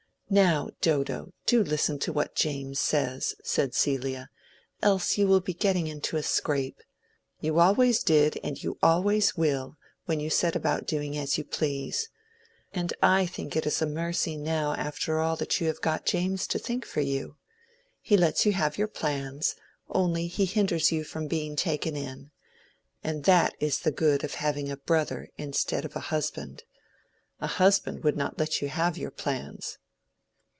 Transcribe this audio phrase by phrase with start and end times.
[0.33, 4.29] "Now, Dodo, do listen to what James says," said Celia,
[4.81, 6.81] "else you will be getting into a scrape.
[7.41, 9.75] You always did, and you always will,
[10.05, 12.07] when you set about doing as you please.
[12.71, 16.47] And I think it is a mercy now after all that you have got James
[16.47, 17.35] to think for you.
[17.99, 19.57] He lets you have your plans,
[19.89, 22.31] only he hinders you from being taken in.
[23.03, 26.63] And that is the good of having a brother instead of a husband.
[27.41, 29.77] A husband would not let you have your plans."